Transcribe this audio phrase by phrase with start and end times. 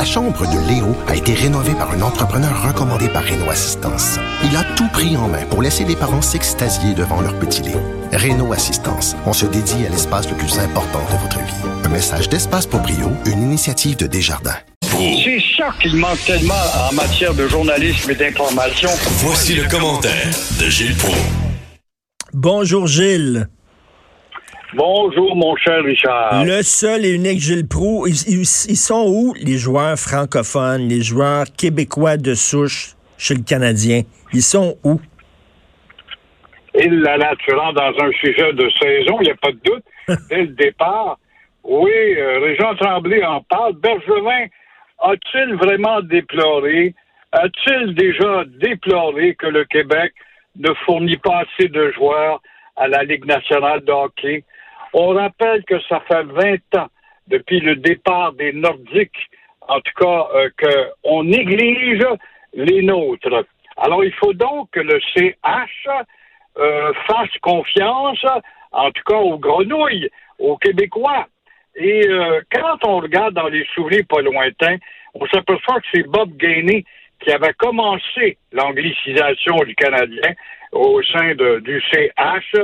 [0.00, 4.18] La chambre de Léo a été rénovée par un entrepreneur recommandé par Renault Assistance.
[4.42, 7.82] Il a tout pris en main pour laisser les parents s'extasier devant leur petit Léo.
[8.10, 11.84] Renault Assistance, on se dédie à l'espace le plus important de votre vie.
[11.84, 14.56] Un message d'Espace pour Brio, une initiative de Desjardins.
[14.80, 16.54] C'est ça qu'il manque tellement
[16.88, 18.88] en matière de journalisme et d'information.
[19.18, 21.12] Voici le commentaire de Gilles Pro.
[22.32, 23.48] Bonjour Gilles.
[24.74, 26.44] Bonjour, mon cher Richard.
[26.44, 31.02] Le seul et unique Gilles Proux, ils, ils- ils sont où les joueurs francophones, les
[31.02, 34.02] joueurs québécois de souche chez le Canadien?
[34.32, 35.00] Ils sont où?
[36.74, 39.58] Et là, là, tu rentres dans un sujet de saison, il n'y a pas de
[39.64, 39.84] doute,
[40.30, 41.18] dès le départ.
[41.64, 43.74] Oui, euh, Régent Tremblay en parle.
[43.74, 44.46] Bergevin
[45.00, 46.94] a-t-il vraiment déploré,
[47.32, 50.12] a-t-il déjà déploré que le Québec
[50.56, 52.40] ne fournit pas assez de joueurs
[52.76, 54.44] à la Ligue nationale de hockey?
[54.92, 56.88] On rappelle que ça fait 20 ans
[57.28, 59.30] depuis le départ des Nordiques,
[59.68, 60.50] en tout cas, euh,
[61.02, 62.04] qu'on néglige
[62.54, 63.44] les nôtres.
[63.76, 65.88] Alors, il faut donc que le CH
[66.58, 68.24] euh, fasse confiance,
[68.72, 71.26] en tout cas aux grenouilles, aux Québécois.
[71.76, 74.76] Et euh, quand on regarde dans les souvenirs pas lointains,
[75.14, 76.84] on s'aperçoit que c'est Bob Gainey
[77.20, 80.34] qui avait commencé l'anglicisation du Canadien
[80.72, 82.56] au sein du CH,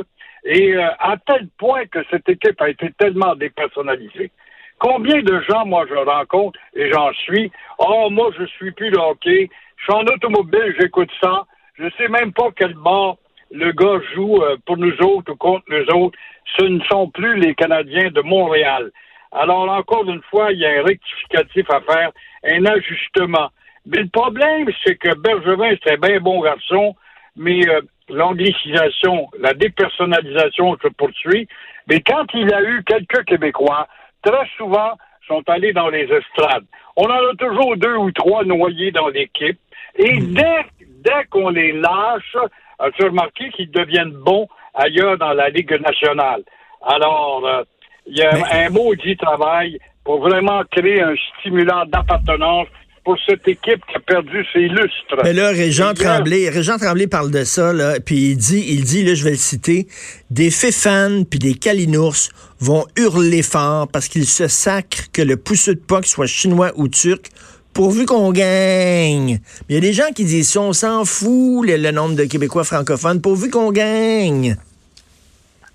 [0.47, 4.31] et euh, à tel point que cette équipe a été tellement dépersonnalisée.
[4.79, 8.99] Combien de gens, moi, je rencontre et j'en suis, oh, moi, je suis plus le
[8.99, 11.45] hockey, je suis en automobile, j'écoute ça,
[11.79, 13.19] je sais même pas quel bord
[13.51, 16.19] le gars joue euh, pour nous autres ou contre nous autres.
[16.59, 18.91] Ce ne sont plus les Canadiens de Montréal.
[19.33, 22.13] Alors, encore une fois, il y a un rectificatif à faire,
[22.45, 23.51] un ajustement.
[23.87, 26.95] Mais le problème, c'est que Bergevin, c'est un bien bon garçon,
[27.37, 31.49] mais euh, l'anglicisation, la dépersonnalisation se poursuit.
[31.89, 33.87] Mais quand il a eu quelques Québécois,
[34.23, 34.93] très souvent,
[35.27, 36.65] sont allés dans les estrades.
[36.97, 39.59] On en a toujours deux ou trois noyés dans l'équipe.
[39.97, 42.37] Et dès, dès qu'on les lâche,
[42.79, 46.43] as-tu remarqué qu'ils deviennent bons ailleurs dans la Ligue nationale?
[46.83, 47.63] Alors, euh,
[48.07, 52.69] il y a un maudit travail pour vraiment créer un stimulant d'appartenance
[53.07, 55.17] pour cette équipe qui a perdu ses lustres.
[55.23, 59.05] Mais là, Régent Tremblay, Régent Tremblay parle de ça, là, puis il dit, il dit,
[59.05, 59.87] là, je vais le citer,
[60.31, 65.77] des Féfans puis des Kalinours vont hurler fort parce qu'ils se sacrent que le pousseux
[65.77, 67.29] de POC soit chinois ou turc
[67.73, 69.39] pourvu qu'on gagne.
[69.69, 72.17] Mais il y a des gens qui disent ça, on s'en fout, le, le nombre
[72.17, 74.57] de Québécois francophones, pourvu qu'on gagne.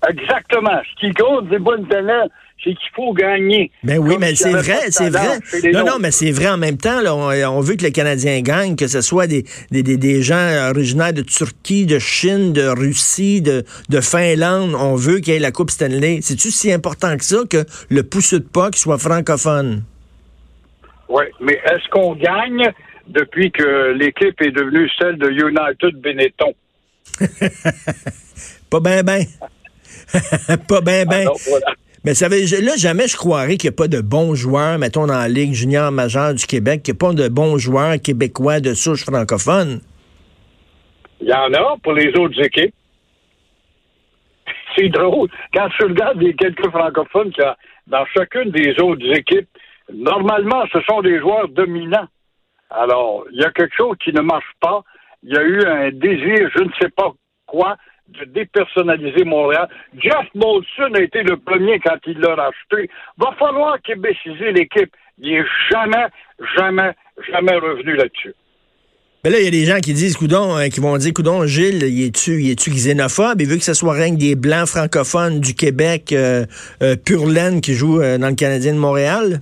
[0.06, 0.82] Exactement.
[0.90, 2.28] Ce qui compte, c'est talent,
[2.62, 3.70] c'est qu'il faut gagner.
[3.82, 5.38] Ben oui, Comme mais c'est pas vrai, c'est vrai.
[5.62, 7.00] les Non, non, mais c'est vrai en même temps.
[7.00, 10.22] Là, on, on veut que le Canadien gagne, que ce soit des, des, des, des
[10.22, 14.74] gens originaires de Turquie, de Chine, de Russie, de, de Finlande.
[14.78, 16.20] On veut qu'il y ait la Coupe Stanley.
[16.22, 19.82] C'est-tu si important que ça que le pousseux de POC soit francophone?
[21.08, 22.70] Oui, mais est-ce qu'on gagne
[23.08, 26.54] depuis que l'équipe est devenue celle de United Benetton?
[28.70, 29.24] Pas ben ben.
[30.68, 31.28] pas ben ben.
[31.46, 31.74] Voilà.
[32.04, 35.06] Mais ça veut, là, jamais je croirais qu'il n'y a pas de bons joueurs, mettons,
[35.06, 38.58] dans la Ligue junior majeure du Québec, qu'il n'y a pas de bons joueurs québécois
[38.58, 39.80] de souche francophone.
[41.20, 42.74] Il y en a pour les autres équipes.
[44.76, 45.28] C'est drôle.
[45.54, 49.48] Quand tu regardes les quelques francophones a dans chacune des autres équipes,
[49.92, 52.08] normalement, ce sont des joueurs dominants.
[52.70, 54.82] Alors, il y a quelque chose qui ne marche pas.
[55.22, 57.12] Il y a eu un désir, je ne sais pas
[57.46, 57.76] quoi,
[58.08, 59.68] de dépersonnaliser Montréal.
[59.98, 62.90] Jeff Molson a été le premier quand il l'a racheté.
[63.18, 64.92] Va falloir québéciser l'équipe.
[65.18, 66.06] Il n'est jamais,
[66.56, 66.92] jamais,
[67.30, 68.34] jamais revenu là-dessus.
[69.24, 71.46] Mais là, il y a des gens qui disent, coudon, euh, qui vont dire, coudon,
[71.46, 73.40] Gilles, il est-tu, xénophobe?
[73.40, 76.44] Il veut que ce soit que des blancs francophones du Québec, euh,
[76.82, 79.40] euh, pur laine qui euh, dans le Canadien de Montréal?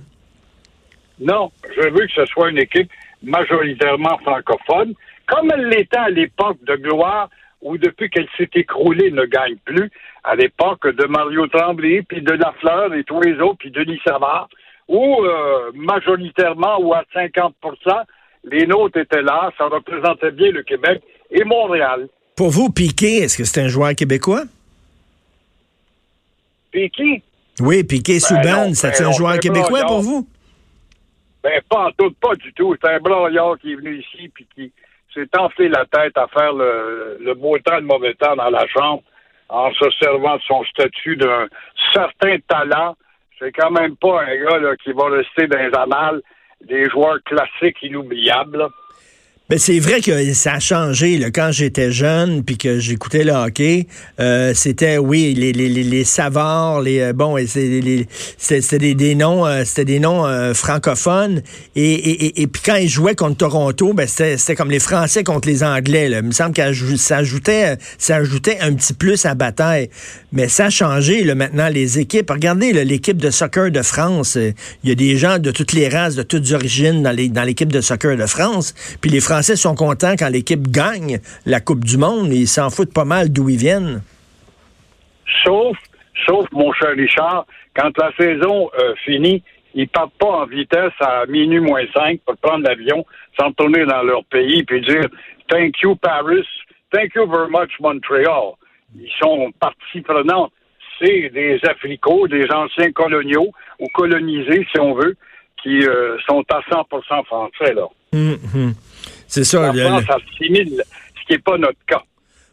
[1.19, 2.91] Non, je veux que ce soit une équipe
[3.23, 4.93] majoritairement francophone,
[5.25, 7.29] comme elle l'était à l'époque de gloire,
[7.61, 9.91] où depuis qu'elle s'est écroulée, ne gagne plus,
[10.23, 14.49] à l'époque de Mario Tremblay, puis de Lafleur et tous les autres, puis Denis Savard,
[14.87, 17.51] où euh, majoritairement ou à 50%
[18.43, 22.07] les nôtres étaient là, ça représentait bien le Québec et Montréal.
[22.35, 24.43] Pour vous, Piqué, est-ce que c'est un joueur québécois?
[26.71, 27.21] Puis qui?
[27.59, 30.27] Oui, Piqué Souban, non, c'est ben un joueur québécois pour vous?
[31.43, 32.75] Ben, pas en tout, pas du tout.
[32.81, 34.71] C'est un broyard qui est venu ici puis qui
[35.13, 38.65] s'est enflé la tête à faire le, le beau temps, le mauvais temps dans la
[38.67, 39.03] chambre
[39.49, 41.47] en se servant de son statut d'un
[41.93, 42.95] certain talent.
[43.37, 46.21] C'est quand même pas un gars là, qui va rester dans les annales
[46.61, 48.67] des joueurs classiques inoubliables.
[49.51, 49.55] Là.
[49.55, 51.17] Ben, c'est vrai que ça a changé.
[51.17, 51.29] Là.
[51.29, 53.87] Quand j'étais jeune, puis que j'écoutais le hockey,
[54.21, 57.81] euh, c'était, oui, les, les, les, les Savards, les, euh, bon, c'était
[58.79, 61.41] des, des, noms, euh, c'était des noms francophones.
[61.75, 65.49] Et, et, et, puis quand ils jouaient contre Toronto, ben, c'était comme les Français contre
[65.49, 66.07] les Anglais.
[66.07, 66.19] Là.
[66.19, 69.89] Il me semble que ça ajoutait, ça ajoutait un petit plus à bataille.
[70.31, 72.29] Mais ça a changé, là, maintenant, les équipes.
[72.29, 74.37] Regardez l'équipe de soccer de France.
[74.83, 77.79] Il y a des gens de toutes les races, de toutes origines dans l'équipe dans
[77.79, 78.73] de soccer de France.
[79.01, 81.17] Puis les Français Français sont contents quand l'équipe gagne
[81.47, 84.03] la Coupe du Monde, mais ils s'en foutent pas mal d'où ils viennent.
[85.43, 85.75] Sauf,
[86.27, 89.41] sauf, mon cher Richard, quand la saison euh, finit,
[89.73, 93.03] ils partent pas en vitesse à minuit moins 5 pour prendre l'avion,
[93.39, 95.07] s'en tourner dans leur pays puis dire
[95.47, 96.45] Thank you Paris,
[96.93, 98.53] thank you very much Montreal.
[98.95, 100.51] Ils sont partie prenante.
[100.99, 105.17] C'est des Africains, des anciens coloniaux ou colonisés, si on veut,
[105.63, 107.87] qui euh, sont à 100% français là.
[108.13, 108.73] Mm-hmm.
[109.31, 109.71] C'est ça.
[109.71, 110.51] La France ce qui
[111.31, 112.01] n'est pas notre cas.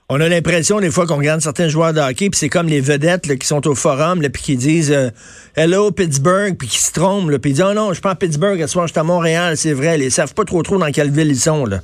[0.09, 2.81] On a l'impression des fois qu'on regarde certains joueurs de hockey, puis c'est comme les
[2.81, 5.11] vedettes qui sont au forum, puis qui disent euh,
[5.57, 8.15] Hello Pittsburgh, puis qui se trompent, puis ils disent Oh non, je suis pas à
[8.15, 9.99] Pittsburgh, ce soir je suis à Montréal, c'est vrai.
[9.99, 11.67] Ils savent pas trop trop dans quelle ville ils sont.
[11.67, 11.81] Là.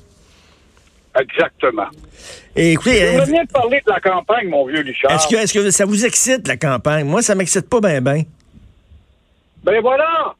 [1.20, 1.88] Exactement.
[2.54, 5.10] Et écoutez, Je euh, bien parler de la campagne, mon vieux Richard.
[5.10, 7.04] Est-ce que, est que ça vous excite, la campagne?
[7.04, 8.22] Moi, ça m'excite pas bien, bien.
[9.64, 10.34] Ben voilà!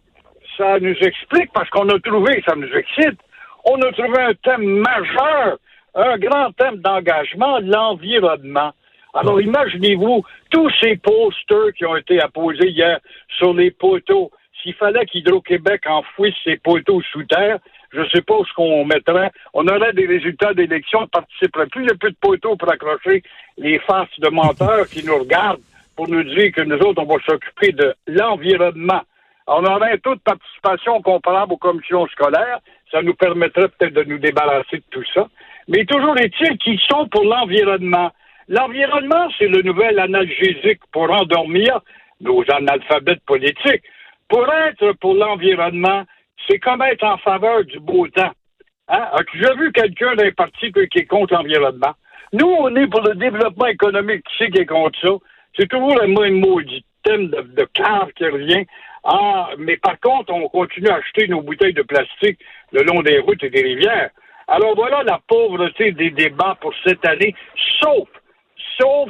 [0.57, 3.19] Ça nous explique, parce qu'on a trouvé, ça nous excite,
[3.65, 5.59] on a trouvé un thème majeur,
[5.95, 8.73] un grand thème d'engagement, l'environnement.
[9.15, 12.99] Alors imaginez-vous tous ces posters qui ont été apposés hier
[13.39, 14.31] sur les poteaux.
[14.63, 17.59] S'il fallait qu'Hydro-Québec enfouisse ces poteaux sous terre,
[17.93, 19.31] je ne sais pas où ce qu'on mettrait.
[19.53, 21.83] On aurait des résultats d'élection, on ne participerait plus.
[21.83, 23.23] Il n'y a plus de poteaux pour accrocher
[23.57, 25.61] les faces de menteurs qui nous regardent
[25.95, 29.03] pour nous dire que nous autres, on va s'occuper de l'environnement.
[29.47, 32.59] On aurait un taux de participation comparable aux commissions scolaires.
[32.95, 35.27] Ça nous permettrait peut-être de nous débarrasser de tout ça.
[35.67, 38.13] Mais toujours est-il qu'ils sont pour l'environnement.
[38.47, 41.81] L'environnement, c'est le nouvel analgésique pour endormir
[42.21, 43.83] nos analphabètes politiques.
[44.29, 46.05] Pour être pour l'environnement,
[46.47, 48.31] c'est comme être en faveur du beau temps.
[48.87, 49.09] Hein?
[49.15, 51.95] As-tu déjà vu quelqu'un d'un parti qui est contre l'environnement?
[52.33, 54.23] Nous, on est pour le développement économique.
[54.23, 55.09] Qui c'est qui est contre ça?
[55.59, 57.69] C'est toujours le même maudit thème de, de
[58.15, 58.65] qui revient.
[59.05, 62.39] Ah, mais par contre, on continue à acheter nos bouteilles de plastique
[62.75, 64.11] le long des routes et des rivières.
[64.49, 67.35] Alors voilà la pauvreté des débats pour cette année,
[67.81, 68.09] sauf,
[68.79, 69.09] sauf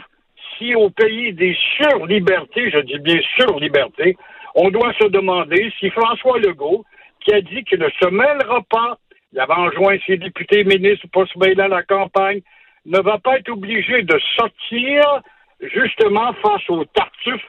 [0.57, 4.17] si au pays des surlibertés, je dis bien surlibertés,
[4.55, 6.85] on doit se demander si François Legault,
[7.21, 8.99] qui a dit qu'il ne se mêlera pas,
[9.33, 12.43] il avait enjoint ses députés ministres pour se mêler à la campagne,
[12.87, 15.23] ne va pas être obligé de sortir
[15.61, 17.49] justement face aux tartuffes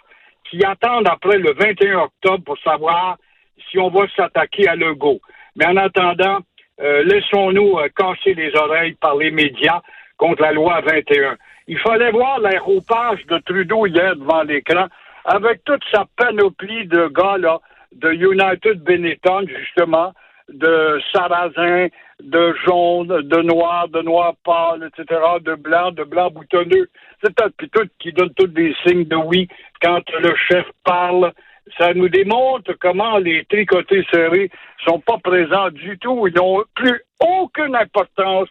[0.50, 3.18] qui attendent après le 21 octobre pour savoir
[3.70, 5.20] si on va s'attaquer à Legault.
[5.56, 6.40] Mais en attendant,
[6.82, 9.82] euh, laissons-nous euh, casser les oreilles par les médias
[10.18, 11.38] contre la loi 21.
[11.68, 14.88] Il fallait voir l'aéropage de Trudeau hier devant l'écran
[15.26, 17.60] avec toute sa panoplie de gars là,
[17.94, 20.14] de United Benetton, justement,
[20.50, 21.88] de sarrasin,
[22.22, 26.88] de jaune, de noir, de noir pâle, etc., de blanc, de blanc boutonneux.
[27.24, 29.48] C'est puis tout qui donne tous des signes de oui
[29.82, 31.32] quand le chef parle.
[31.78, 34.50] Ça nous démontre comment les tricotés serrés
[34.86, 36.28] sont pas présents du tout.
[36.28, 38.48] Ils n'ont plus aucune importance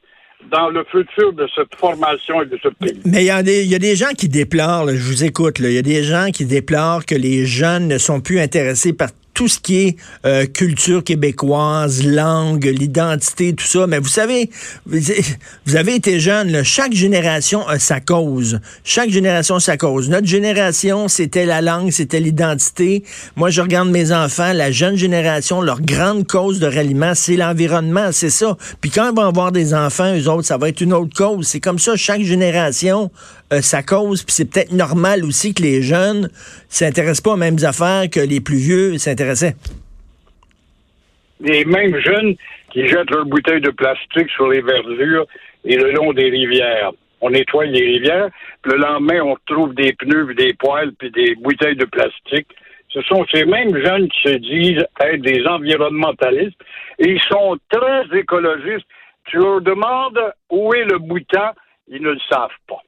[0.50, 3.00] dans le futur de cette formation et de ce pays.
[3.06, 5.72] Mais il y, a des, y a des gens qui déplorent, je vous écoute, il
[5.72, 9.48] y a des gens qui déplorent que les jeunes ne sont plus intéressés par tout
[9.48, 13.86] ce qui est euh, culture québécoise, langue, l'identité, tout ça.
[13.86, 14.48] Mais vous savez,
[14.86, 18.60] vous avez été jeune, chaque génération a sa cause.
[18.84, 20.08] Chaque génération a sa cause.
[20.08, 23.02] Notre génération, c'était la langue, c'était l'identité.
[23.36, 28.10] Moi, je regarde mes enfants, la jeune génération, leur grande cause de ralliement, c'est l'environnement,
[28.12, 28.56] c'est ça.
[28.80, 31.46] Puis quand ils vont avoir des enfants, eux autres, ça va être une autre cause.
[31.48, 33.10] C'est comme ça, chaque génération
[33.54, 34.22] a sa cause.
[34.22, 36.28] Puis c'est peut-être normal aussi que les jeunes
[36.68, 39.54] s'intéressent pas aux mêmes affaires que les plus vieux s'intéressent
[41.44, 42.34] les mêmes jeunes
[42.70, 45.26] qui jettent leurs bouteilles de plastique sur les verdures
[45.64, 46.92] et le long des rivières.
[47.20, 48.28] On nettoie les rivières,
[48.62, 52.48] puis le lendemain, on trouve des pneus, des poêles, puis des bouteilles de plastique.
[52.88, 56.60] Ce sont ces mêmes jeunes qui se disent être des environnementalistes
[56.98, 58.86] et ils sont très écologistes.
[59.26, 60.20] Tu leur demandes
[60.50, 61.50] où est le bouton,
[61.88, 62.82] ils ne le savent pas.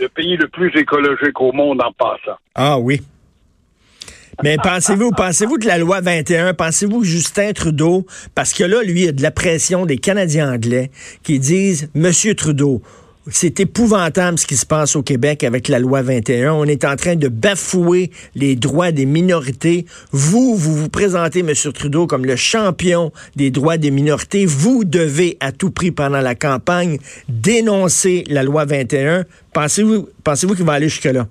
[0.00, 2.38] Le pays le plus écologique au monde en passant.
[2.54, 3.00] Ah oui,
[4.42, 9.06] mais pensez-vous, pensez-vous que la loi 21, pensez-vous Justin Trudeau, parce que là, lui, il
[9.06, 10.90] y a de la pression des Canadiens anglais
[11.22, 12.82] qui disent, Monsieur Trudeau,
[13.28, 16.52] c'est épouvantable ce qui se passe au Québec avec la loi 21.
[16.52, 19.84] On est en train de bafouer les droits des minorités.
[20.12, 21.52] Vous, vous vous présentez, M.
[21.74, 24.46] Trudeau, comme le champion des droits des minorités.
[24.46, 29.24] Vous devez à tout prix pendant la campagne dénoncer la loi 21.
[29.52, 31.26] Pensez-vous pensez qu'il va aller jusque-là?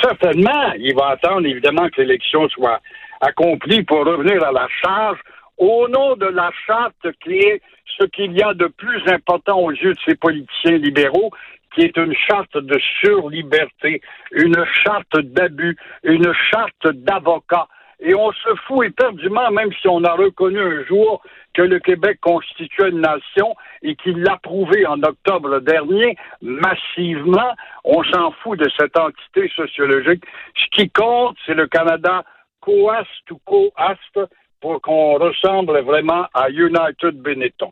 [0.00, 0.72] Certainement.
[0.78, 2.80] Il va attendre évidemment que l'élection soit
[3.20, 5.18] accomplie pour revenir à la charge
[5.58, 7.60] au nom de la charte qui est
[7.98, 11.30] ce qu'il y a de plus important aux yeux de ces politiciens libéraux,
[11.74, 14.00] qui est une charte de surliberté,
[14.32, 17.66] une charte d'abus, une charte d'avocat.
[18.00, 21.20] Et on se fout éperdument, même si on a reconnu un jour
[21.52, 28.04] que le Québec constituait une nation et qu'il l'a prouvé en octobre dernier massivement, on
[28.04, 30.22] s'en fout de cette entité sociologique.
[30.54, 32.22] Ce qui compte, c'est le Canada
[32.60, 37.70] coast ou coast pour qu'on ressemble vraiment à United Benetton.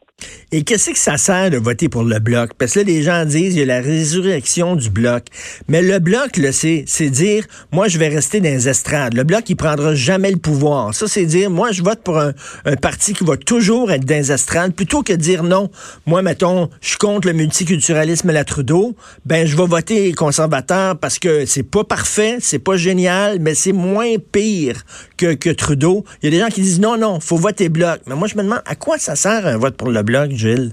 [0.52, 2.54] Et qu'est-ce que ça sert de voter pour le bloc?
[2.54, 5.24] Parce que là, les gens disent, il y a la résurrection du bloc.
[5.66, 9.14] Mais le bloc, c'est, c'est dire, moi, je vais rester dans les estrades.
[9.14, 10.94] Le bloc, il prendra jamais le pouvoir.
[10.94, 12.32] Ça, c'est dire, moi, je vote pour un,
[12.80, 15.68] parti qui va toujours être dans les estrades, plutôt que dire non.
[16.06, 18.94] Moi, mettons, je contre le multiculturalisme et la Trudeau.
[19.24, 23.72] Ben, je vais voter conservateur parce que c'est pas parfait, c'est pas génial, mais c'est
[23.72, 24.76] moins pire
[25.16, 26.04] que, que Trudeau.
[26.22, 28.00] Il y a des gens qui disent non, non, faut voter bloc.
[28.06, 30.30] Mais moi, je me demande, à quoi ça sert un vote pour le bloc?
[30.30, 30.72] Gilles?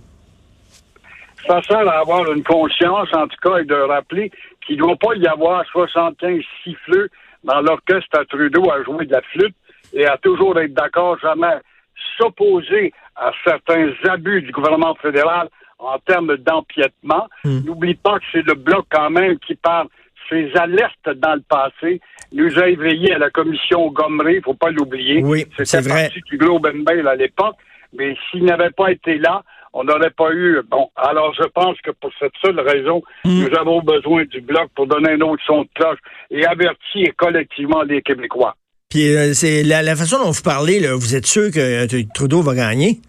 [1.47, 4.31] Ça sert à avoir une conscience, en tout cas, et de rappeler
[4.65, 7.09] qu'il ne doit pas y avoir 75 siffleux
[7.43, 9.55] dans l'orchestre à Trudeau à jouer de la flûte
[9.93, 11.57] et à toujours être d'accord, jamais
[12.17, 17.27] s'opposer à certains abus du gouvernement fédéral en termes d'empiètement.
[17.43, 17.59] Hmm.
[17.65, 19.87] N'oublie pas que c'est le bloc quand même qui parle
[20.29, 22.01] ses alertes dans le passé
[22.31, 25.21] nous a éveillés à la commission Gomery, il faut pas l'oublier.
[25.23, 26.03] Oui, c'est vrai.
[26.03, 27.55] parti du Globe and Mail à l'époque,
[27.97, 30.61] mais s'il n'avait pas été là, on n'aurait pas eu.
[30.69, 33.43] Bon, alors je pense que pour cette seule raison, hmm.
[33.43, 35.99] nous avons besoin du bloc pour donner un autre son de cloche
[36.31, 38.55] et avertir collectivement les Québécois.
[38.89, 42.41] Puis euh, c'est la, façon dont vous parlez, là, vous êtes sûr que euh, Trudeau
[42.41, 42.99] va gagner?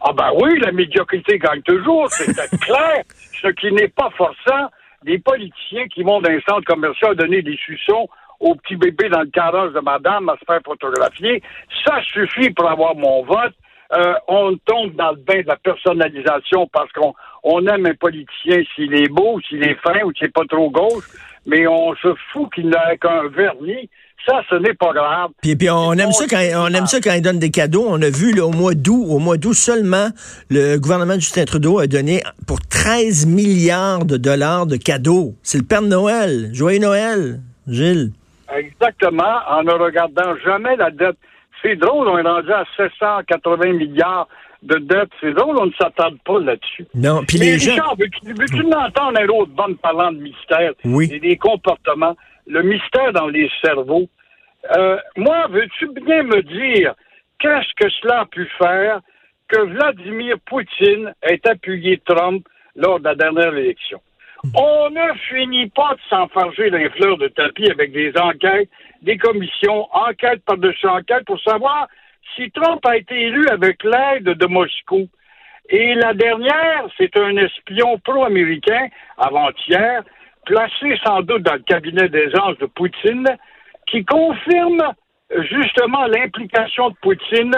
[0.00, 3.02] Ah ben oui, la médiocrité gagne toujours, c'est clair.
[3.40, 4.68] Ce qui n'est pas forçant,
[5.04, 8.08] des politiciens qui vont dans un centre commercial donner des suçons
[8.40, 11.42] au petit bébé dans le carrosse de madame à se faire photographier,
[11.84, 13.54] ça suffit pour avoir mon vote.
[13.94, 18.62] Euh, on tombe dans le bain de la personnalisation parce qu'on on aime un politicien
[18.74, 21.04] s'il est beau, s'il est fin ou s'il n'est pas trop gauche,
[21.46, 23.90] mais on se fout qu'il n'a qu'un vernis.
[24.26, 25.30] Ça, ce n'est pas grave.
[25.42, 27.84] Puis, puis on aime ça quand on aime ça quand il donne des cadeaux.
[27.88, 30.08] On a vu là, au mois d'août, au mois d'août seulement,
[30.48, 35.34] le gouvernement de Justin Trudeau a donné pour 13 milliards de dollars de cadeaux.
[35.42, 36.50] C'est le Père Noël.
[36.52, 38.12] Joyeux Noël, Gilles.
[38.56, 41.16] Exactement, en ne regardant jamais la dette.
[41.62, 44.28] C'est drôle, on est rendu à 780 milliards
[44.62, 45.10] de dette.
[45.20, 46.86] C'est drôle, on ne s'attarde pas là-dessus.
[46.94, 47.72] Non, puis les gens...
[47.72, 51.10] Richard, veux-tu entendre un autre bonne parlant de mystère oui.
[51.12, 52.16] et des comportements?
[52.46, 54.08] Le mystère dans les cerveaux.
[54.76, 56.94] Euh, moi, veux-tu bien me dire
[57.38, 59.00] qu'est-ce que cela a pu faire
[59.48, 62.46] que Vladimir Poutine ait appuyé Trump
[62.76, 64.00] lors de la dernière élection?
[64.54, 68.68] On ne finit pas de s'enfarger les fleurs de tapis avec des enquêtes,
[69.00, 71.86] des commissions, enquête par-dessus enquête pour savoir
[72.34, 75.08] si Trump a été élu avec l'aide de Moscou.
[75.68, 80.02] Et la dernière, c'est un espion pro-américain, avant-hier,
[80.46, 83.26] placé sans doute dans le cabinet des anges de Poutine,
[83.86, 84.82] qui confirme
[85.50, 87.54] justement l'implication de Poutine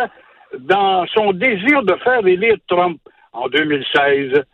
[0.58, 3.00] dans son désir de faire élire Trump
[3.32, 4.44] en 2016.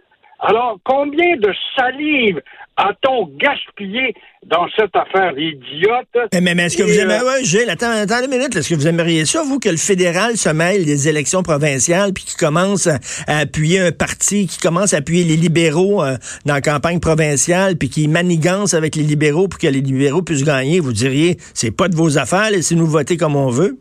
[0.42, 2.40] Alors, combien de salive
[2.78, 4.14] a-t-on gaspillé
[4.46, 6.08] dans cette affaire idiote?
[6.32, 8.70] Eh, mais, mais est-ce que vous aimeriez, euh, ouais, Gilles, attends, attends une minute, est-ce
[8.70, 12.38] que vous aimeriez ça, vous, que le fédéral se mêle des élections provinciales puis qu'il
[12.38, 16.16] commence à, appuyer un parti, qui commence à appuyer les libéraux euh,
[16.46, 20.44] dans la campagne provinciale puis qui manigance avec les libéraux pour que les libéraux puissent
[20.44, 20.80] gagner?
[20.80, 23.76] Vous diriez, c'est pas de vos affaires, laissez-nous voter comme on veut?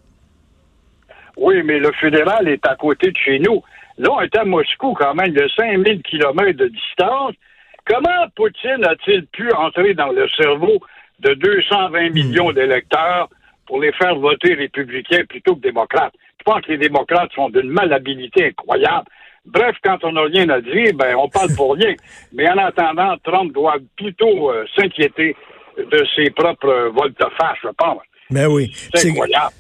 [1.38, 3.62] Oui, mais le fédéral est à côté de chez nous.
[4.00, 7.34] Là, on est à Moscou quand même, de 5000 kilomètres de distance.
[7.86, 10.80] Comment Poutine a-t-il pu entrer dans le cerveau
[11.20, 13.28] de 220 millions d'électeurs
[13.68, 16.14] pour les faire voter républicains plutôt que démocrates?
[16.38, 19.06] Je pense que les démocrates sont d'une malhabilité incroyable.
[19.46, 21.94] Bref, quand on n'a rien à dire, ben, on parle pour rien.
[22.34, 25.36] Mais en attendant, Trump doit plutôt euh, s'inquiéter
[25.78, 28.02] de ses propres volte-face, je pense.
[28.32, 28.72] Ben oui.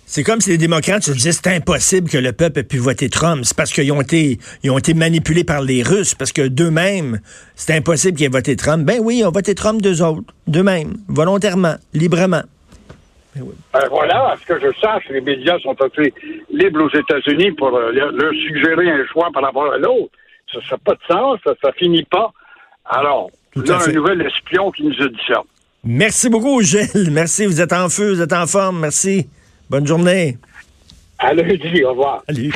[0.06, 3.10] C'est comme si les démocrates se disaient c'est impossible que le peuple ait pu voter
[3.10, 3.42] Trump.
[3.44, 7.20] C'est parce qu'ils ont été, ils ont été manipulés par les Russes, parce que d'eux-mêmes,
[7.56, 8.86] c'est impossible qu'ils aient voté Trump.
[8.86, 12.44] Ben oui, ils ont voté Trump d'eux autres, d'eux-mêmes, volontairement, librement.
[13.36, 16.14] Ben ben voilà, à ce que je sache, les médias sont assez
[16.52, 20.12] libres aux États-Unis pour euh, leur suggérer un choix par rapport à l'autre.
[20.54, 22.32] Ça n'a pas de sens, ça, ça finit pas.
[22.86, 25.42] Alors, Tout là, un nouvel espion qui nous a dit ça.
[25.84, 27.10] Merci beaucoup, Gilles.
[27.12, 27.46] Merci.
[27.46, 28.80] Vous êtes en feu, vous êtes en forme.
[28.80, 29.28] Merci.
[29.70, 30.38] Bonne journée.
[31.20, 32.24] À lundi, au revoir.
[32.28, 32.54] Salut.